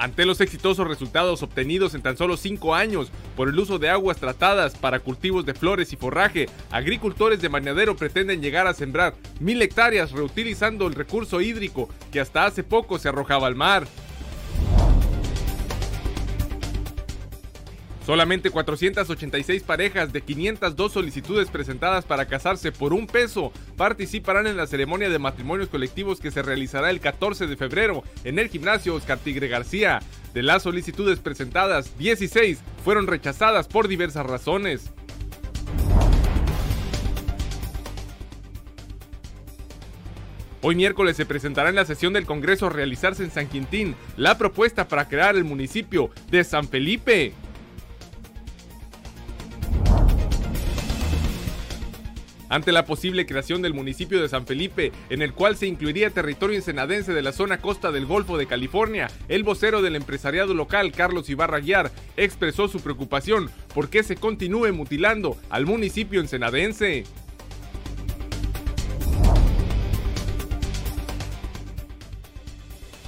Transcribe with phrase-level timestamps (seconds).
[0.00, 4.16] Ante los exitosos resultados obtenidos en tan solo cinco años por el uso de aguas
[4.16, 9.60] tratadas para cultivos de flores y forraje, agricultores de Mañadero pretenden llegar a sembrar mil
[9.60, 13.86] hectáreas reutilizando el recurso hídrico que hasta hace poco se arrojaba al mar.
[18.10, 24.66] Solamente 486 parejas de 502 solicitudes presentadas para casarse por un peso participarán en la
[24.66, 29.18] ceremonia de matrimonios colectivos que se realizará el 14 de febrero en el gimnasio Oscar
[29.18, 30.00] Tigre García.
[30.34, 34.90] De las solicitudes presentadas, 16 fueron rechazadas por diversas razones.
[40.62, 44.88] Hoy miércoles se presentará en la sesión del Congreso realizarse en San Quintín la propuesta
[44.88, 47.34] para crear el municipio de San Felipe.
[52.50, 56.56] Ante la posible creación del municipio de San Felipe, en el cual se incluiría territorio
[56.56, 59.10] ensenadense de la zona costa del Golfo de California.
[59.28, 64.72] El vocero del empresariado local, Carlos Ibarra Guiar, expresó su preocupación por que se continúe
[64.72, 67.04] mutilando al municipio ensenadense.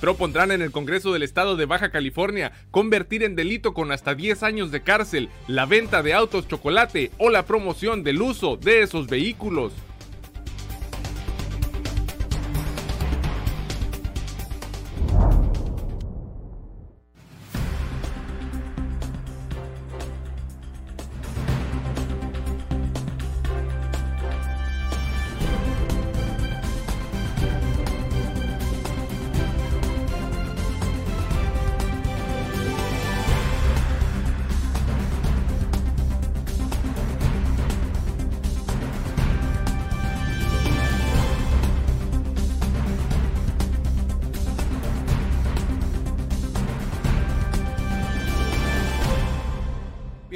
[0.03, 4.43] Propondrán en el Congreso del Estado de Baja California convertir en delito con hasta 10
[4.43, 9.07] años de cárcel la venta de autos chocolate o la promoción del uso de esos
[9.07, 9.73] vehículos.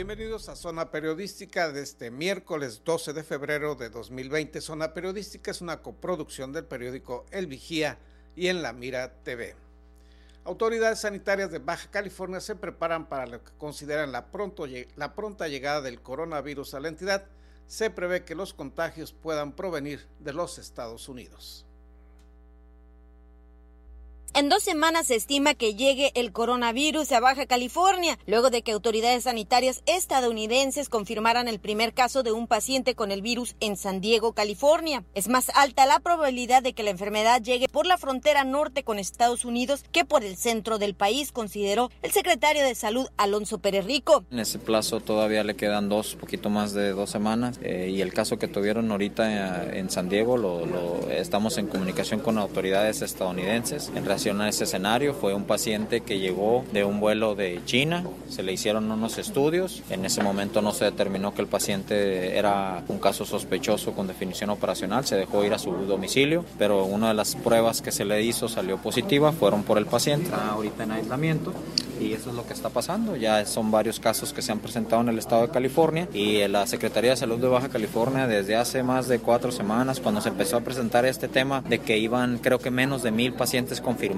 [0.06, 4.60] Bienvenidos a Zona Periodística de este miércoles 12 de febrero de 2020.
[4.60, 7.98] Zona Periodística es una coproducción del periódico El Vigía
[8.36, 9.56] y en La Mira TV.
[10.44, 16.00] Autoridades sanitarias de Baja California se preparan para lo que consideran la, pronta llegada del
[16.00, 17.24] coronavirus a la entidad.
[17.66, 21.65] Se prevé que los contagios puedan provenir de los Estados Unidos.
[24.38, 28.72] En dos semanas se estima que llegue el coronavirus a Baja California, luego de que
[28.72, 34.02] autoridades sanitarias estadounidenses confirmaran el primer caso de un paciente con el virus en San
[34.02, 35.04] Diego, California.
[35.14, 38.98] Es más alta la probabilidad de que la enfermedad llegue por la frontera norte con
[38.98, 43.86] Estados Unidos que por el centro del país, consideró el secretario de Salud Alonso Pérez
[43.86, 44.26] Rico.
[44.30, 48.12] En ese plazo todavía le quedan dos, poquito más de dos semanas, eh, y el
[48.12, 50.36] caso que tuvieron ahorita eh, en San Diego
[51.10, 55.14] estamos en comunicación con autoridades estadounidenses en relación a ese escenario.
[55.14, 59.82] Fue un paciente que llegó de un vuelo de China, se le hicieron unos estudios,
[59.88, 64.50] en ese momento no se determinó que el paciente era un caso sospechoso con definición
[64.50, 68.22] operacional, se dejó ir a su domicilio, pero una de las pruebas que se le
[68.22, 71.52] hizo salió positiva, fueron por el paciente, está ahorita en aislamiento
[72.00, 73.16] y eso es lo que está pasando.
[73.16, 76.66] Ya son varios casos que se han presentado en el estado de California y la
[76.66, 80.56] Secretaría de Salud de Baja California desde hace más de cuatro semanas cuando se empezó
[80.56, 84.15] a presentar este tema de que iban creo que menos de mil pacientes confirmados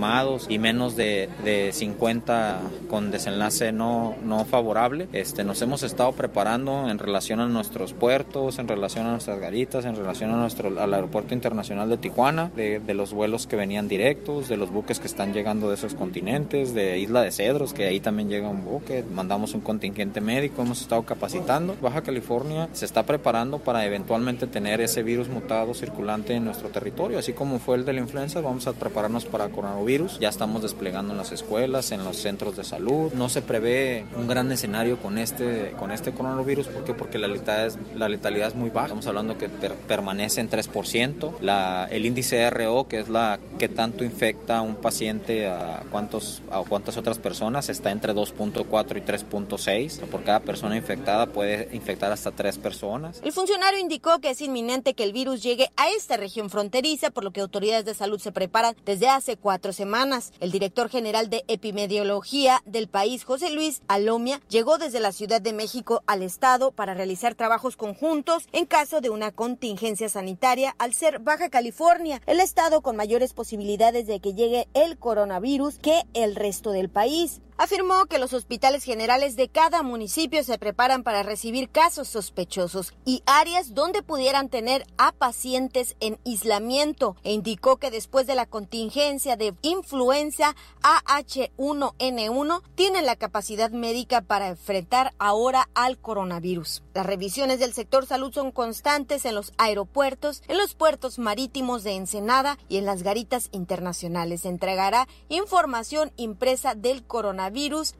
[0.48, 6.88] y menos de, de 50 con desenlace no, no favorable, este, nos hemos estado preparando
[6.88, 10.94] en relación a nuestros puertos, en relación a nuestras garitas, en relación a nuestro, al
[10.94, 15.32] aeropuerto internacional de Tijuana, de, los vuelos que venían directos, de los buques que están
[15.32, 19.54] llegando de esos continentes, de Isla de Cedros, que ahí también llega un buque, mandamos
[19.54, 21.76] un contingente médico, hemos estado capacitando.
[21.80, 27.18] Baja California se está preparando para eventualmente tener ese virus mutado circulante en nuestro territorio,
[27.18, 29.77] así como fue el de la influenza, vamos a prepararnos para coronavirus,
[30.20, 34.26] ya estamos desplegando en las escuelas, en los centros de salud, no se prevé un
[34.26, 36.94] gran escenario con este, con este coronavirus, ¿por qué?
[36.94, 40.50] Porque la letalidad es, la letalidad es muy baja, estamos hablando que per, permanece en
[40.50, 45.82] 3%, la, el índice RO, que es la que tanto infecta a un paciente a,
[45.90, 50.00] cuántos, a cuántas otras personas, está entre 2.4 y 3.6.
[50.06, 53.20] Por cada persona infectada puede infectar hasta tres personas.
[53.24, 57.24] El funcionario indicó que es inminente que el virus llegue a esta región fronteriza, por
[57.24, 60.32] lo que autoridades de salud se preparan desde hace cuatro semanas.
[60.40, 65.52] El director general de epidemiología del país, José Luis Alomia, llegó desde la Ciudad de
[65.52, 71.18] México al estado para realizar trabajos conjuntos en caso de una contingencia sanitaria al ser
[71.20, 76.72] Baja California, el estado con mayores posibilidades de que llegue el coronavirus que el resto
[76.72, 77.40] del país.
[77.58, 83.22] Afirmó que los hospitales generales de cada municipio se preparan para recibir casos sospechosos y
[83.26, 89.36] áreas donde pudieran tener a pacientes en aislamiento e indicó que después de la contingencia
[89.36, 96.84] de influenza AH1N1 tienen la capacidad médica para enfrentar ahora al coronavirus.
[96.94, 101.96] Las revisiones del sector salud son constantes en los aeropuertos, en los puertos marítimos de
[101.96, 104.42] Ensenada y en las garitas internacionales.
[104.42, 107.47] Se entregará información impresa del coronavirus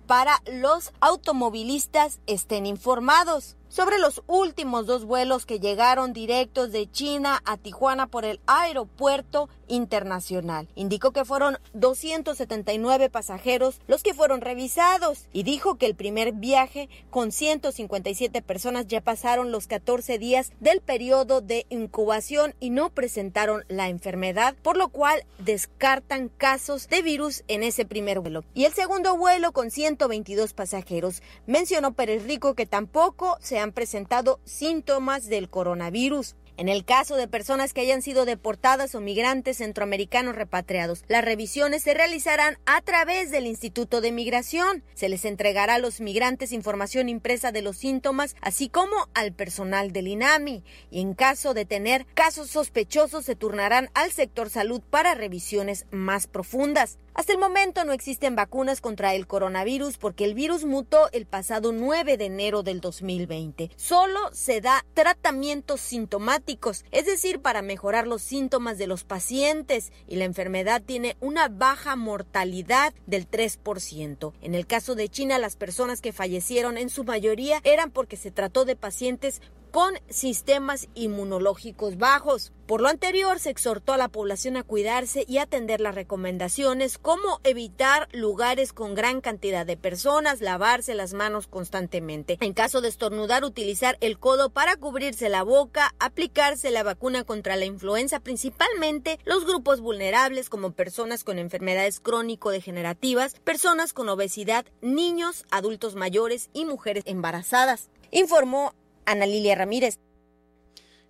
[0.06, 7.40] para los automovilistas estén informados sobre los últimos dos vuelos que llegaron directos de China
[7.44, 10.68] a Tijuana por el aeropuerto internacional.
[10.74, 16.88] Indicó que fueron 279 pasajeros los que fueron revisados y dijo que el primer viaje
[17.10, 23.64] con 157 personas ya pasaron los 14 días del periodo de incubación y no presentaron
[23.68, 28.44] la enfermedad, por lo cual descartan casos de virus en ese primer vuelo.
[28.54, 34.40] Y el segundo vuelo con 122 pasajeros mencionó Pérez Rico que tampoco se han presentado
[34.44, 36.36] síntomas del coronavirus.
[36.58, 41.84] En el caso de personas que hayan sido deportadas o migrantes centroamericanos repatriados, las revisiones
[41.84, 44.82] se realizarán a través del Instituto de Migración.
[44.94, 49.92] Se les entregará a los migrantes información impresa de los síntomas, así como al personal
[49.92, 50.64] del INAMI.
[50.90, 56.26] Y en caso de tener casos sospechosos, se turnarán al sector salud para revisiones más
[56.26, 56.98] profundas.
[57.18, 61.72] Hasta el momento no existen vacunas contra el coronavirus porque el virus mutó el pasado
[61.72, 63.72] 9 de enero del 2020.
[63.74, 70.14] Solo se da tratamientos sintomáticos, es decir, para mejorar los síntomas de los pacientes y
[70.14, 74.32] la enfermedad tiene una baja mortalidad del 3%.
[74.40, 78.30] En el caso de China, las personas que fallecieron en su mayoría eran porque se
[78.30, 82.52] trató de pacientes con sistemas inmunológicos bajos.
[82.66, 87.40] Por lo anterior, se exhortó a la población a cuidarse y atender las recomendaciones como
[87.42, 92.36] evitar lugares con gran cantidad de personas, lavarse las manos constantemente.
[92.40, 97.56] En caso de estornudar, utilizar el codo para cubrirse la boca, aplicarse la vacuna contra
[97.56, 105.46] la influenza, principalmente los grupos vulnerables como personas con enfermedades crónico-degenerativas, personas con obesidad, niños,
[105.50, 107.88] adultos mayores y mujeres embarazadas.
[108.10, 108.74] Informó
[109.08, 109.98] Ana Lilia Ramírez.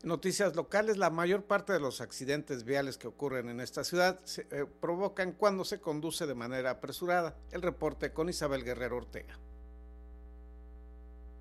[0.05, 4.43] Noticias locales, la mayor parte de los accidentes viales que ocurren en esta ciudad se
[4.53, 7.37] eh, provocan cuando se conduce de manera apresurada.
[7.51, 9.37] El reporte con Isabel Guerrero Ortega.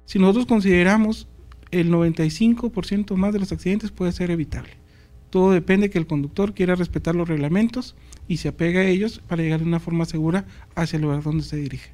[0.06, 1.28] Si nosotros consideramos
[1.70, 4.72] el 95% más de los accidentes puede ser evitable.
[5.30, 7.96] Todo depende que el conductor quiera respetar los reglamentos
[8.28, 11.44] y se apega a ellos para llegar de una forma segura hacia el lugar donde
[11.44, 11.92] se dirige.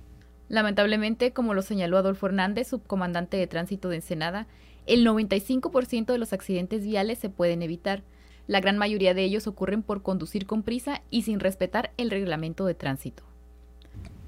[0.50, 4.48] Lamentablemente, como lo señaló Adolfo Hernández, subcomandante de tránsito de Ensenada,
[4.86, 8.04] el 95% de los accidentes viales se pueden evitar.
[8.48, 12.66] La gran mayoría de ellos ocurren por conducir con prisa y sin respetar el reglamento
[12.66, 13.24] de tránsito.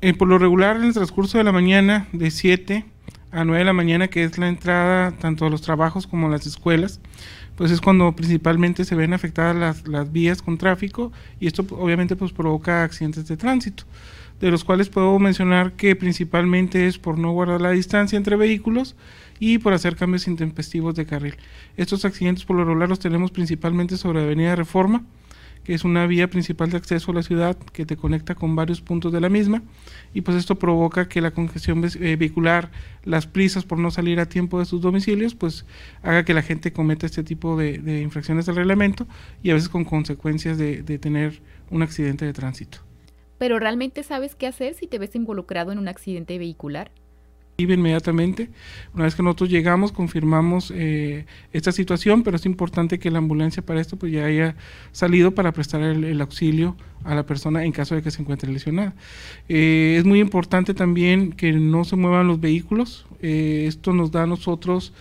[0.02, 2.86] Eh, por lo regular, en el transcurso de la mañana, de 7
[3.32, 6.30] a 9 de la mañana, que es la entrada tanto a los trabajos como a
[6.30, 7.02] las escuelas,
[7.58, 12.16] pues es cuando principalmente se ven afectadas las, las vías con tráfico y esto obviamente
[12.16, 13.86] pues provoca accidentes de tránsito
[14.40, 18.96] de los cuales puedo mencionar que principalmente es por no guardar la distancia entre vehículos
[19.40, 21.36] y por hacer cambios intempestivos de carril.
[21.78, 25.04] Estos accidentes por lo regular los tenemos principalmente sobre Avenida Reforma,
[25.64, 28.82] que es una vía principal de acceso a la ciudad que te conecta con varios
[28.82, 29.64] puntos de la misma
[30.14, 32.72] y pues esto provoca que la congestión eh, vehicular,
[33.04, 35.66] las prisas por no salir a tiempo de sus domicilios, pues
[36.04, 39.08] haga que la gente cometa este tipo de, infracciones del reglamento
[39.42, 42.85] y a veces con consecuencias de tener un accidente de tránsito
[43.38, 46.92] pero ¿realmente sabes qué hacer si te ves involucrado en un accidente vehicular?
[47.58, 48.50] inmediatamente.
[48.94, 53.64] Una vez que nosotros llegamos, confirmamos eh, esta situación, pero es importante que la ambulancia
[53.64, 54.56] para esto pues ya haya
[54.92, 58.94] salido para prestar el, auxilio a la persona en caso de que se encuentre lesionada.
[59.48, 63.06] Eh, es muy importante también que no se muevan los vehículos.
[63.22, 64.94] Eh, esto nos da a nosotros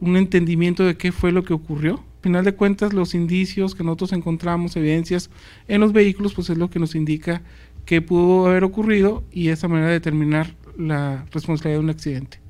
[0.00, 4.12] un entendimiento de qué fue lo que ocurrió final de cuentas los indicios que nosotros
[4.12, 5.30] encontramos, evidencias
[5.68, 7.42] en los vehículos, pues es lo que nos indica
[7.84, 12.40] qué pudo haber ocurrido y esa manera de determinar la responsabilidad de un accidente.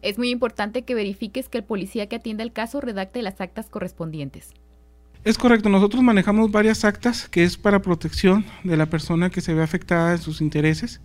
[0.00, 3.68] Es muy importante que verifiques que el policía que atienda el caso redacte las actas
[3.68, 4.54] correspondientes.
[5.22, 9.52] Es correcto, nosotros manejamos varias actas que es para protección de la persona que se
[9.52, 11.02] ve afectada en sus intereses.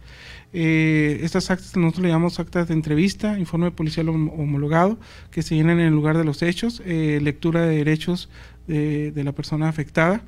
[0.54, 4.98] Eh, estas actas nosotros le llamamos actas de entrevista, informe policial homologado,
[5.32, 8.30] que se llenan en el lugar de los hechos, eh, lectura de derechos
[8.68, 10.22] de, la persona afectada.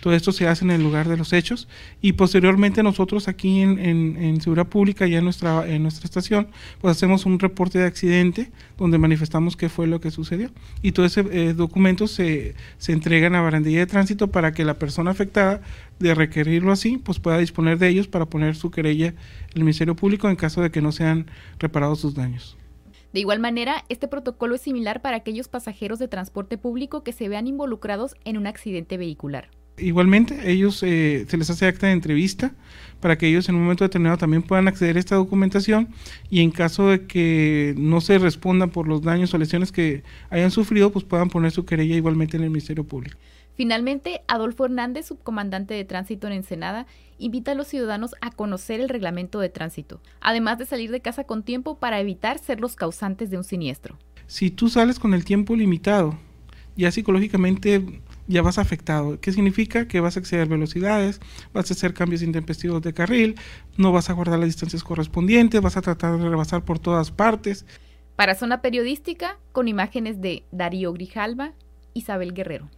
[0.00, 1.68] Todo esto se hace en el lugar de los hechos
[2.02, 6.48] y posteriormente nosotros aquí en, Seguridad Pública, ya en nuestra, en nuestra estación,
[6.80, 10.50] pues hacemos un reporte de accidente donde manifestamos qué fue lo que sucedió.
[10.82, 14.78] Y todos esos eh, documentos se, se entregan a barandilla de tránsito para que la
[14.78, 15.62] persona afectada,
[15.98, 19.16] de requerirlo así, pues pueda disponer de ellos para poner su querella en
[19.54, 21.26] el Ministerio Público en caso de que no sean
[21.58, 22.56] reparados sus daños.
[23.14, 27.28] De igual manera, este protocolo es similar para aquellos pasajeros de transporte público que se
[27.28, 29.50] vean involucrados en un accidente vehicular.
[29.78, 32.56] Igualmente, ellos eh, se les hace acta de entrevista
[32.98, 35.90] para que ellos en un momento determinado también puedan acceder a esta documentación
[36.28, 40.50] y en caso de que no se respondan por los daños o lesiones que hayan
[40.50, 43.16] sufrido, pues puedan poner su querella igualmente en el Ministerio Público.
[43.56, 46.86] Finalmente, Adolfo Hernández, subcomandante de tránsito en Ensenada,
[47.18, 51.24] invita a los ciudadanos a conocer el reglamento de tránsito, además de salir de casa
[51.24, 53.96] con tiempo para evitar ser los causantes de un siniestro.
[54.26, 56.18] Si tú sales con el tiempo limitado,
[56.76, 59.20] ya psicológicamente ya vas afectado.
[59.20, 59.86] ¿Qué significa?
[59.86, 61.20] Que vas a exceder velocidades,
[61.52, 63.36] vas a hacer cambios intempestivos de carril,
[63.76, 67.66] no vas a guardar las distancias correspondientes, vas a tratar de rebasar por todas partes.
[68.16, 71.52] Para Zona Periodística, con imágenes de Darío Grijalva,
[71.92, 72.68] Isabel Guerrero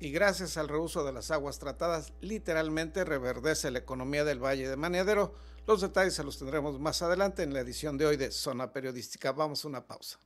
[0.00, 4.76] y gracias al reuso de las aguas tratadas, literalmente reverdece la economía del Valle de
[4.76, 5.34] Maneadero.
[5.66, 9.32] Los detalles se los tendremos más adelante en la edición de hoy de Zona Periodística.
[9.32, 10.18] Vamos a una pausa.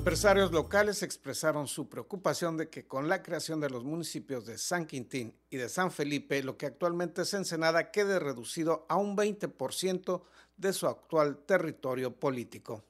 [0.00, 4.86] Empresarios locales expresaron su preocupación de que con la creación de los municipios de San
[4.86, 10.22] Quintín y de San Felipe, lo que actualmente es Ensenada quede reducido a un 20%
[10.56, 12.82] de su actual territorio político.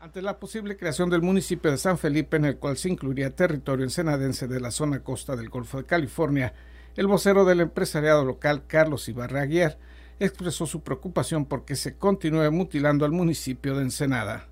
[0.00, 3.84] Ante la posible creación del municipio de San Felipe, en el cual se incluiría territorio
[3.84, 6.54] ensenadense de la zona costa del Golfo de California,
[6.96, 9.78] el vocero del empresariado local, Carlos Ibarra Aguiar,
[10.18, 14.48] expresó su preocupación porque se continúe mutilando al municipio de Ensenada.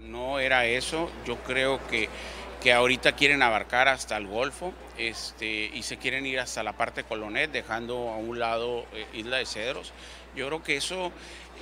[0.00, 2.08] No era eso, yo creo que,
[2.62, 7.04] que ahorita quieren abarcar hasta el Golfo este, y se quieren ir hasta la parte
[7.04, 9.92] Colonet, dejando a un lado eh, Isla de Cedros.
[10.34, 11.12] Yo creo que eso,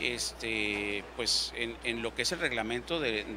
[0.01, 3.31] este, pues en, lo que es el reglamento del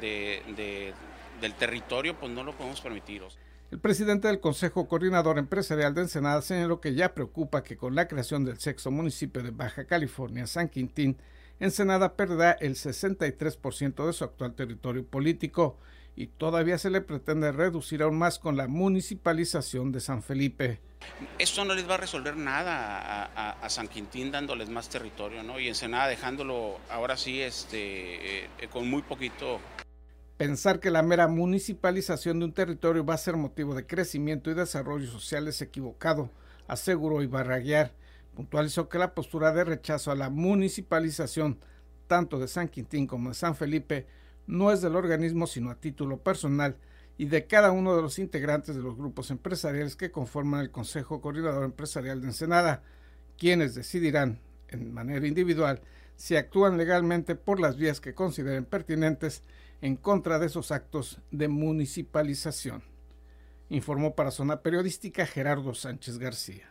[1.58, 3.22] territorio, pues no lo podemos permitir.
[3.70, 8.08] El presidente del Consejo Coordinador Empresarial de Ensenada señaló que ya preocupa que con la
[8.08, 11.16] creación del sexto municipio de Baja California, San Quintín,
[11.60, 15.78] Ensenada perderá el 63% de su actual territorio político
[16.16, 20.80] y todavía se le pretende reducir aún más con la municipalización de San Felipe.
[21.38, 25.60] Esto no les va a resolver nada a, San Quintín dándoles más territorio, ¿no?
[25.60, 29.60] Y Ensenada dejándolo ahora sí este, eh, con muy poquito
[30.40, 34.54] Pensar que la mera municipalización de un territorio va a ser motivo de crecimiento y
[34.54, 36.30] desarrollo social es equivocado,
[36.66, 37.92] aseguró Ibarraguiar.
[38.34, 41.58] Puntualizó que la postura de rechazo a la municipalización
[42.06, 44.06] tanto de San Quintín como de San Felipe
[44.46, 46.78] no es del organismo sino a título personal
[47.18, 51.20] y de cada uno de los integrantes de los grupos empresariales que conforman el Consejo
[51.20, 52.82] Coordinador Empresarial de Ensenada,
[53.36, 55.82] quienes decidirán en manera individual
[56.16, 59.42] si actúan legalmente por las vías que consideren pertinentes
[59.80, 62.82] en contra de esos actos de municipalización,
[63.68, 66.70] informó para Zona Periodística Gerardo Sánchez García.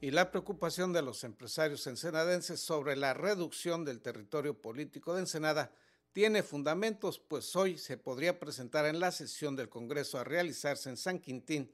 [0.00, 5.72] Y la preocupación de los empresarios ensenadenses sobre la reducción del territorio político de Ensenada
[6.12, 10.96] tiene fundamentos, pues hoy se podría presentar en la sesión del Congreso a realizarse en
[10.96, 11.70] San Quintín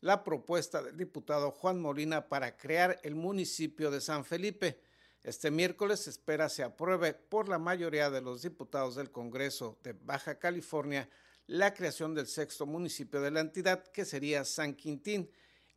[0.00, 4.80] la propuesta del diputado Juan Molina para crear el municipio de San Felipe,
[5.28, 9.92] este miércoles se espera se apruebe por la mayoría de los diputados del Congreso de
[9.92, 11.08] Baja California
[11.46, 15.30] la creación del sexto municipio de la entidad, que sería San Quintín,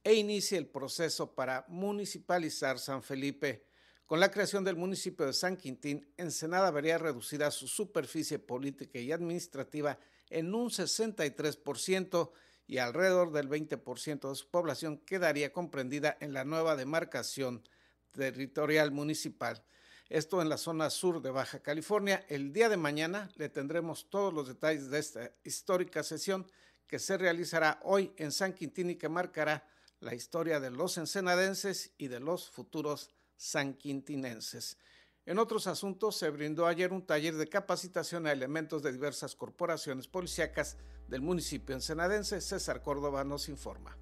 [0.04, 3.66] e inicie el proceso para municipalizar San Felipe.
[4.06, 9.12] Con la creación del municipio de San Quintín, Ensenada vería reducida su superficie política y
[9.12, 9.98] administrativa
[10.30, 12.32] en un 63%
[12.68, 17.64] y alrededor del 20% de su población quedaría comprendida en la nueva demarcación
[18.12, 19.64] territorial municipal.
[20.10, 22.26] Esto en la zona sur de Baja California.
[22.28, 26.46] El día de mañana le tendremos todos los detalles de esta histórica sesión
[26.86, 29.66] que se realizará hoy en San Quintín y que marcará
[30.02, 34.78] la historia de los ensenadenses y de los futuros sanquintinenses.
[35.26, 40.08] En otros asuntos, se brindó ayer un taller de capacitación a elementos de diversas corporaciones
[40.08, 40.78] policíacas
[41.08, 42.42] del municipio ensenadense.
[42.42, 43.96] César Córdoba nos informa.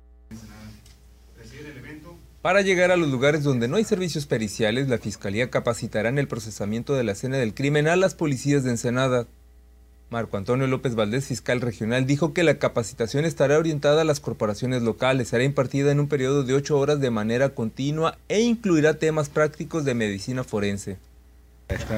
[2.41, 6.29] Para llegar a los lugares donde no hay servicios periciales, la Fiscalía capacitará en el
[6.29, 9.27] procesamiento de la escena del crimen a las policías de Ensenada.
[10.09, 14.83] Marco Antonio López Valdés, fiscal regional, dijo que la capacitación estará orientada a las corporaciones
[14.83, 19.27] locales, será impartida en un periodo de ocho horas de manera continua e incluirá temas
[19.27, 20.97] prácticos de medicina forense.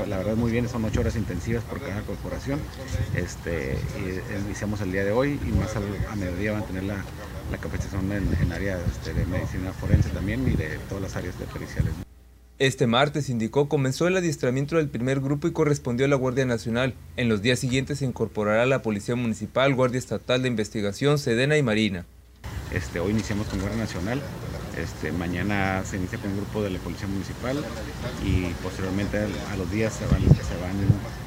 [0.07, 2.59] la verdad muy bien, son ocho horas intensivas por cada corporación.
[3.15, 6.63] Este, y, iniciamos el día de hoy y más a, mediodía van
[7.57, 11.45] capacitación en, en área este, de medicina forense también y de todas las áreas de
[11.45, 11.93] periciales.
[12.59, 16.93] Este martes, indicó, comenzó el adiestramiento del primer grupo y correspondió a la Guardia Nacional.
[17.17, 21.63] En los días siguientes se incorporará la Policía Municipal, Guardia Estatal de Investigación, Sedena y
[21.63, 22.05] Marina.
[22.71, 24.21] Este, hoy iniciamos con Guardia Nacional,
[24.77, 27.57] este, mañana se inicia con un grupo de la Policía Municipal
[28.23, 30.21] y posteriormente a los días se van,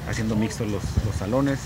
[0.09, 1.59] haciendo mixtos los, los salones.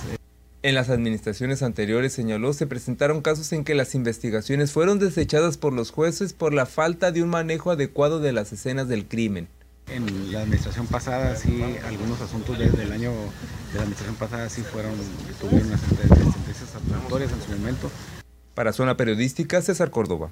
[0.62, 5.72] En las administraciones anteriores, señaló, se presentaron casos en que las investigaciones fueron desechadas por
[5.72, 9.48] los jueces por la falta de un manejo adecuado de las escenas del crimen.
[9.88, 13.12] En la administración pasada sí, algunos asuntos desde el año
[13.72, 14.92] de la administración pasada sí fueron,
[15.40, 17.90] tuvieron unas sentencias actuatorias en su momento.
[18.54, 20.30] Para Zona Periodística, César Córdoba.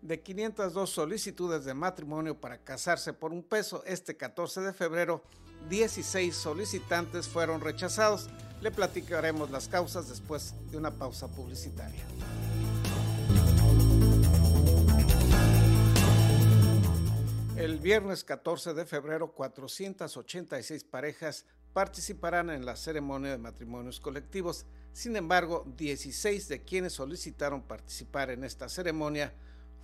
[0.00, 5.22] De 502 solicitudes de matrimonio para casarse por un peso, este 14 de febrero,
[5.68, 8.30] 16 solicitantes fueron rechazados.
[8.60, 12.04] Le platicaremos las causas después de una pausa publicitaria.
[17.56, 24.66] El viernes 14 de febrero, 486 parejas participarán en la ceremonia de matrimonios colectivos.
[24.92, 29.32] Sin embargo, 16 de quienes solicitaron participar en esta ceremonia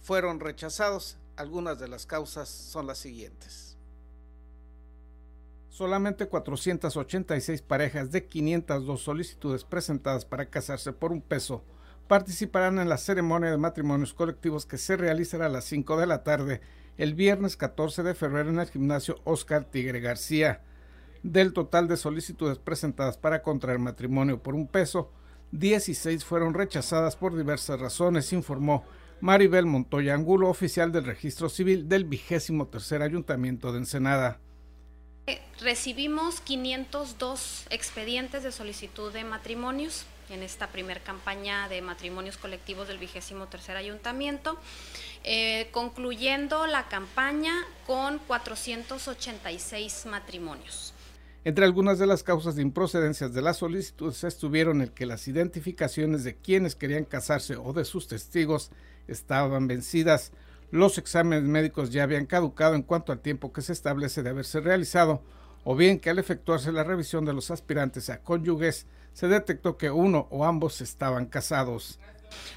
[0.00, 1.16] fueron rechazados.
[1.36, 3.73] Algunas de las causas son las siguientes.
[5.74, 11.64] Solamente 486 parejas de 502 solicitudes presentadas para casarse por un peso
[12.06, 16.22] participarán en la ceremonia de matrimonios colectivos que se realizará a las 5 de la
[16.22, 16.60] tarde
[16.96, 20.62] el viernes 14 de febrero en el gimnasio Oscar Tigre García.
[21.24, 25.10] Del total de solicitudes presentadas para contraer matrimonio por un peso,
[25.50, 28.84] 16 fueron rechazadas por diversas razones, informó
[29.20, 34.38] Maribel Montoya Angulo, oficial del registro civil del vigésimo tercer ayuntamiento de Ensenada.
[35.60, 42.98] Recibimos 502 expedientes de solicitud de matrimonios en esta primer campaña de matrimonios colectivos del
[42.98, 44.58] vigésimo tercer ayuntamiento.
[45.22, 47.54] Eh, concluyendo la campaña
[47.86, 50.92] con 486 matrimonios.
[51.44, 56.24] Entre algunas de las causas de improcedencias de las solicitudes estuvieron el que las identificaciones
[56.24, 58.70] de quienes querían casarse o de sus testigos
[59.08, 60.32] estaban vencidas,
[60.70, 64.60] los exámenes médicos ya habían caducado en cuanto al tiempo que se establece de haberse
[64.60, 65.22] realizado,
[65.64, 69.90] o bien que al efectuarse la revisión de los aspirantes a cónyuges se detectó que
[69.90, 71.98] uno o ambos estaban casados.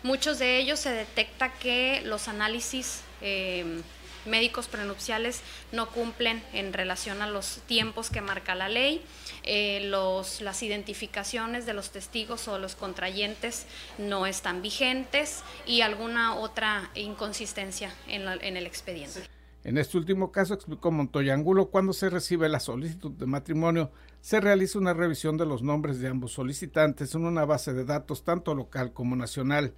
[0.03, 3.81] Muchos de ellos se detecta que los análisis eh,
[4.27, 9.01] médicos prenupciales no cumplen en relación a los tiempos que marca la ley,
[9.43, 13.65] eh, los, las identificaciones de los testigos o los contrayentes
[13.97, 19.21] no están vigentes y alguna otra inconsistencia en, en el expediente.
[19.63, 24.39] En este último caso, explicó Montoya Angulo, cuando se recibe la solicitud de matrimonio, se
[24.39, 28.55] realiza una revisión de los nombres de ambos solicitantes en una base de datos tanto
[28.55, 29.73] local como nacional.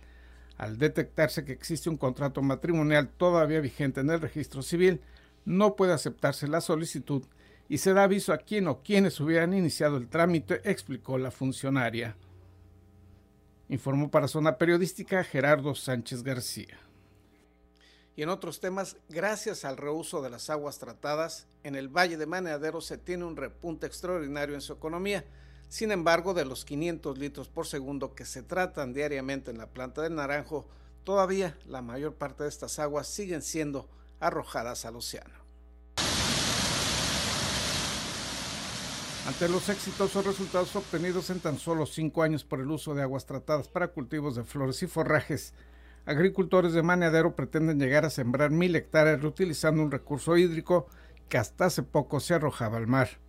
[0.60, 5.00] Al detectarse que existe un contrato matrimonial todavía vigente en el registro civil,
[5.45, 7.24] no puede aceptarse la solicitud
[7.69, 12.17] y se da aviso a quien o quienes hubieran iniciado el trámite, explicó la funcionaria.
[13.69, 16.78] Informó para Zona Periodística Gerardo Sánchez García.
[18.17, 22.26] Y en otros temas, gracias al reuso de las aguas tratadas, en el Valle de
[22.26, 25.24] Maneadero se tiene un repunte extraordinario en su economía.
[25.70, 30.02] Sin embargo, de los 500 litros por segundo que se tratan diariamente en la planta
[30.02, 30.68] del Naranjo,
[31.04, 33.88] todavía la mayor parte de estas aguas siguen siendo
[34.20, 35.36] arrojadas al océano.
[39.28, 43.28] Ante los exitosos resultados obtenidos en tan solo cinco años por el uso de aguas
[43.28, 45.54] tratadas para cultivos de flores y forrajes,
[46.08, 50.88] agricultores de Maneadero pretenden llegar a sembrar mil hectáreas reutilizando un recurso hídrico
[51.28, 53.20] que hasta hace poco se arrojaba al mar.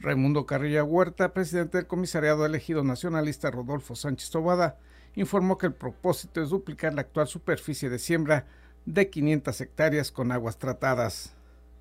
[0.00, 4.78] Raimundo Carrilla Huerta, presidente del comisariado elegido nacionalista Rodolfo Sánchez Tobada,
[5.14, 8.46] informó que el propósito es duplicar la actual superficie de siembra
[8.86, 11.34] de 500 hectáreas con aguas tratadas.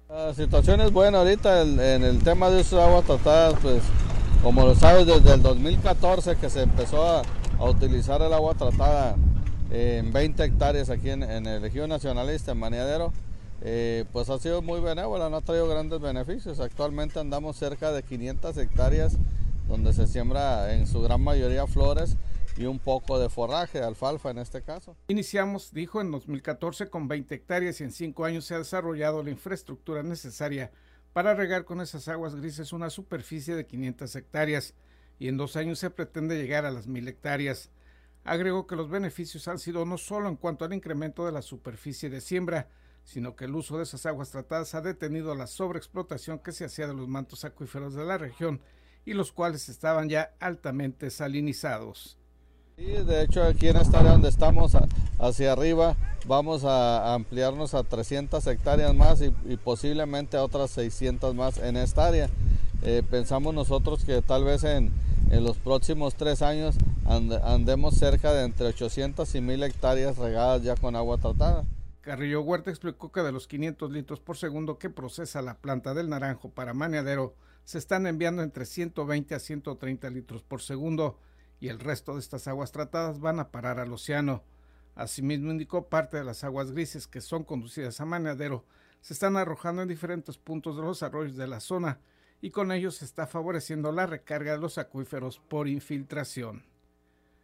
[0.10, 3.84] La situación es buena ahorita en el tema de esas aguas tratadas, pues
[4.44, 7.22] como lo sabes desde el 2014 que se empezó a,
[7.58, 9.16] a utilizar el agua tratada
[9.72, 13.14] en 20 hectáreas aquí en, el Ejido Nacionalista, en Maniadero,
[13.62, 16.60] eh, pues ha sido muy benévola, no ha traído grandes beneficios.
[16.60, 19.18] Actualmente andamos cerca de 500 hectáreas
[19.68, 22.18] donde se siembra en su gran mayoría flores
[22.58, 24.96] y un poco de forraje, alfalfa en este caso.
[25.08, 29.30] Iniciamos, dijo, en 2014 con 20 hectáreas y en 5 años se ha desarrollado la
[29.30, 30.72] infraestructura necesaria
[31.14, 34.74] para regar con esas aguas grises una superficie de 500 hectáreas
[35.20, 37.70] y en dos años se pretende llegar a las mil hectáreas.
[38.24, 42.10] Agregó que los beneficios han sido no solo en cuanto al incremento de la superficie
[42.10, 42.68] de siembra,
[43.10, 46.86] sino que el uso de esas aguas tratadas ha detenido la sobreexplotación que se hacía
[46.86, 48.62] de los mantos acuíferos de la región
[49.04, 52.20] y los cuales estaban ya altamente salinizados.
[52.78, 54.74] De hecho aquí en esta área donde estamos
[55.18, 61.58] hacia arriba vamos a ampliarnos a 300 hectáreas más y, posiblemente a otras 600 más
[61.58, 62.30] en esta área.
[62.84, 64.92] Eh, pensamos nosotros que tal vez en
[65.32, 70.96] los próximos tres años andemos cerca de entre 800 y 1000 hectáreas regadas ya con
[70.96, 71.66] agua tratada.
[72.02, 76.10] Carrillo Huerta explicó que de los 500 litros por segundo que procesa la planta del
[76.10, 77.36] Naranjo para maneadero,
[77.66, 81.20] se están enviando entre 120 a 130 litros por segundo
[81.60, 84.44] y el resto de estas aguas tratadas van a parar al océano.
[84.96, 88.66] Asimismo indicó parte de las aguas grises que son conducidas a maneadero
[89.02, 92.00] se están arrojando en diferentes puntos de los arroyos de la zona
[92.42, 96.64] y con ello se está favoreciendo la recarga de los acuíferos por infiltración.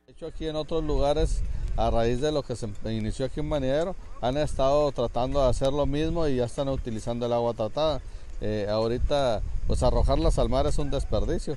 [0.06, 1.42] De hecho aquí en otros lugares,
[1.78, 5.74] a raíz de lo que se inició aquí en Maneadero, han estado tratando de hacer
[5.74, 8.02] lo mismo y ya están utilizando el agua tratada.
[8.42, 11.54] Eh, ahorita, pues arrojarlas al mar es un desperdicio.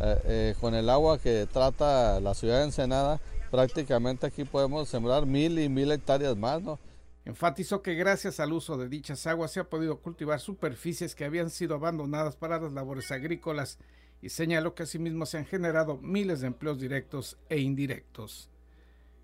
[0.00, 5.26] Eh, eh, con el agua que trata la ciudad de Ensenada, prácticamente aquí podemos sembrar
[5.26, 6.78] mil y mil hectáreas más, ¿no?
[7.24, 11.50] Enfatizó que gracias al uso de dichas aguas se ha podido cultivar superficies que habían
[11.50, 13.78] sido abandonadas para las labores agrícolas
[14.20, 18.51] y señaló que asimismo se han generado miles de empleos directos e indirectos.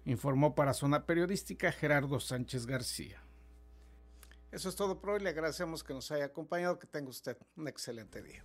[0.09, 3.23] Informó para Zona Periodística Gerardo Sánchez García.
[4.51, 5.21] Eso es todo por hoy.
[5.21, 6.79] Le agradecemos que nos haya acompañado.
[6.79, 8.43] Que tenga usted un excelente día.